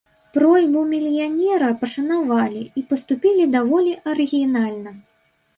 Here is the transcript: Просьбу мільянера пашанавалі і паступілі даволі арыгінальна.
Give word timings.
Просьбу 0.35 0.79
мільянера 0.93 1.67
пашанавалі 1.83 2.63
і 2.81 2.85
паступілі 2.95 3.47
даволі 3.59 3.93
арыгінальна. 4.15 4.99